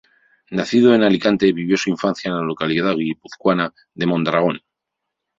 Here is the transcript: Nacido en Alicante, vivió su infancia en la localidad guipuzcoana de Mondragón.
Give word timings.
Nacido 0.49 0.95
en 0.95 1.03
Alicante, 1.03 1.53
vivió 1.53 1.77
su 1.77 1.91
infancia 1.91 2.29
en 2.31 2.35
la 2.37 2.41
localidad 2.43 2.95
guipuzcoana 2.95 3.71
de 3.93 4.07
Mondragón. 4.07 4.59